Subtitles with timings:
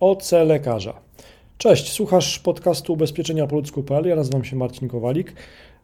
[0.00, 0.94] OC lekarza.
[1.58, 4.06] Cześć, słuchasz podcastu ubezpieczenia po ludzku.pl.
[4.06, 5.32] Ja nazywam się Marcin Kowalik.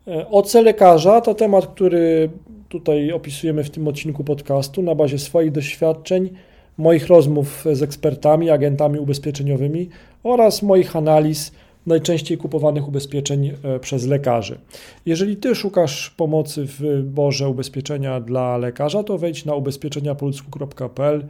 [0.08, 2.31] E, OC lekarza to temat, który
[2.68, 6.31] tutaj opisujemy w tym odcinku podcastu na bazie swoich doświadczeń,
[6.78, 9.88] moich rozmów z ekspertami, agentami ubezpieczeniowymi
[10.22, 11.52] oraz moich analiz
[11.86, 14.58] najczęściej kupowanych ubezpieczeń e, przez lekarzy.
[15.06, 21.24] Jeżeli Ty szukasz pomocy w wyborze ubezpieczenia dla lekarza, to wejdź na ubezpieczeniapoludzku.pl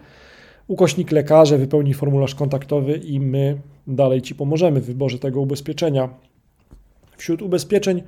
[0.71, 6.09] ukośnik lekarze, wypełnij formularz kontaktowy i my dalej Ci pomożemy w wyborze tego ubezpieczenia.
[7.17, 8.03] Wśród ubezpieczeń,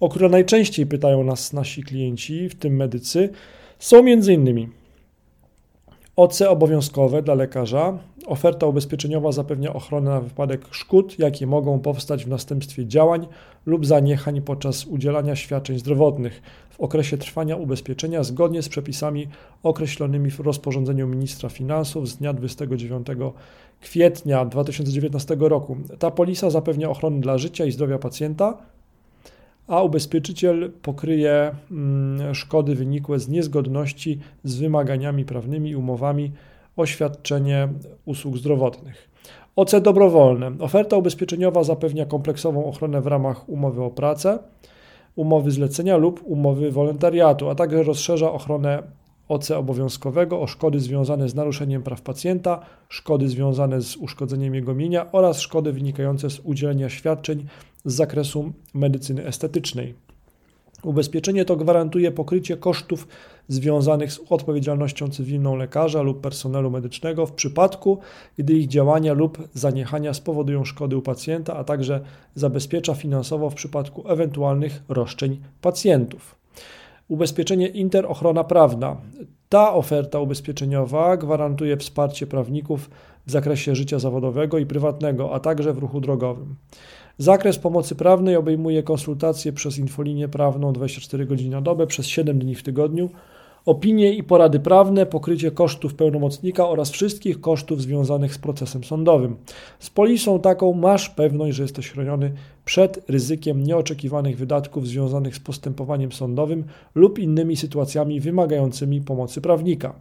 [0.00, 3.30] o które najczęściej pytają nas nasi klienci, w tym medycy,
[3.78, 4.68] są m.in.
[6.16, 7.98] OC obowiązkowe dla lekarza.
[8.26, 13.26] Oferta ubezpieczeniowa zapewnia ochronę na wypadek szkód, jakie mogą powstać w następstwie działań
[13.66, 19.28] lub zaniechań podczas udzielania świadczeń zdrowotnych w okresie trwania ubezpieczenia zgodnie z przepisami
[19.62, 23.06] określonymi w rozporządzeniu ministra finansów z dnia 29
[23.80, 25.76] kwietnia 2019 roku.
[25.98, 28.58] Ta polisa zapewnia ochronę dla życia i zdrowia pacjenta,
[29.66, 36.32] a ubezpieczyciel pokryje mm, szkody wynikłe z niezgodności z wymaganiami prawnymi i umowami
[36.76, 37.68] o świadczenie
[38.04, 39.08] usług zdrowotnych.
[39.56, 40.52] OC dobrowolne.
[40.60, 44.38] Oferta ubezpieczeniowa zapewnia kompleksową ochronę w ramach umowy o pracę,
[45.16, 48.82] umowy zlecenia lub umowy wolontariatu, a także rozszerza ochronę
[49.28, 55.12] OC obowiązkowego o szkody związane z naruszeniem praw pacjenta, szkody związane z uszkodzeniem jego mienia
[55.12, 57.46] oraz szkody wynikające z udzielenia świadczeń
[57.84, 59.94] z zakresu medycyny estetycznej.
[60.82, 63.08] Ubezpieczenie to gwarantuje pokrycie kosztów
[63.48, 67.98] związanych z odpowiedzialnością cywilną lekarza lub personelu medycznego w przypadku,
[68.38, 72.00] gdy ich działania lub zaniechania spowodują szkody u pacjenta, a także
[72.34, 76.34] zabezpiecza finansowo w przypadku ewentualnych roszczeń pacjentów.
[77.08, 78.96] Ubezpieczenie Interochrona Prawna.
[79.52, 82.90] Ta oferta ubezpieczeniowa gwarantuje wsparcie prawników
[83.26, 86.56] w zakresie życia zawodowego i prywatnego, a także w ruchu drogowym.
[87.18, 92.54] Zakres pomocy prawnej obejmuje konsultacje przez infolinię prawną 24 godziny na dobę przez 7 dni
[92.54, 93.10] w tygodniu,
[93.66, 99.36] opinie i porady prawne, pokrycie kosztów pełnomocnika oraz wszystkich kosztów związanych z procesem sądowym.
[99.78, 102.32] Z polisą taką masz pewność, że jesteś chroniony
[102.64, 106.64] przed ryzykiem nieoczekiwanych wydatków związanych z postępowaniem sądowym
[106.94, 109.94] lub innymi sytuacjami wymagającymi pomocy prawnika.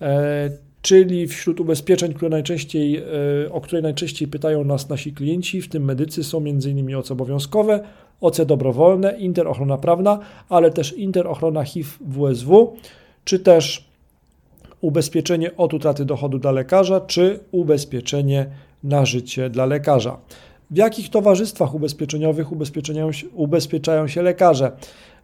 [0.00, 5.68] E, czyli wśród ubezpieczeń, które najczęściej, e, o które najczęściej pytają nas nasi klienci, w
[5.68, 6.96] tym medycy, są m.in.
[6.96, 7.80] OC obowiązkowe,
[8.20, 10.18] OC dobrowolne, interochrona prawna,
[10.48, 12.76] ale też interochrona HIV-WSW,
[13.24, 13.88] czy też
[14.80, 18.46] ubezpieczenie od utraty dochodu dla lekarza, czy ubezpieczenie
[18.84, 20.18] na życie dla lekarza.
[20.70, 24.72] W jakich towarzystwach ubezpieczeniowych ubezpieczają się, ubezpieczają się lekarze?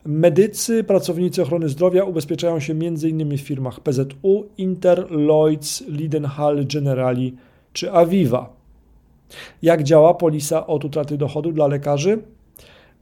[0.05, 3.37] Medycy, pracownicy ochrony zdrowia ubezpieczają się m.in.
[3.37, 7.35] w firmach PZU, Inter, Lloyds, Lidenhall, Generali
[7.73, 8.53] czy Aviva.
[9.63, 12.19] Jak działa polisa od utraty dochodu dla lekarzy?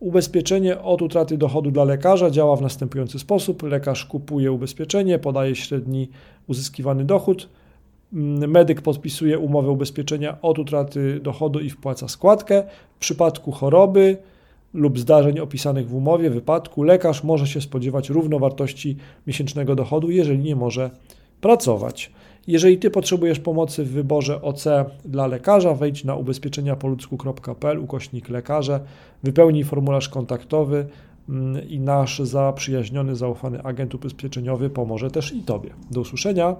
[0.01, 3.63] Ubezpieczenie od utraty dochodu dla lekarza działa w następujący sposób.
[3.63, 6.09] Lekarz kupuje ubezpieczenie, podaje średni
[6.47, 7.49] uzyskiwany dochód.
[8.13, 12.63] Medyk podpisuje umowę ubezpieczenia od utraty dochodu i wpłaca składkę.
[12.97, 14.17] W przypadku choroby
[14.75, 18.97] lub zdarzeń opisanych w umowie, wypadku, lekarz może się spodziewać równowartości
[19.27, 20.91] miesięcznego dochodu, jeżeli nie może
[21.41, 22.13] pracować.
[22.47, 24.65] Jeżeli Ty potrzebujesz pomocy w wyborze OC
[25.05, 28.81] dla lekarza, wejdź na ubezpieczeniapoludzku.pl ukośnik lekarze,
[29.23, 30.87] wypełnij formularz kontaktowy
[31.29, 35.71] mm, i nasz zaprzyjaźniony, zaufany agent ubezpieczeniowy pomoże też i Tobie.
[35.91, 36.57] Do usłyszenia.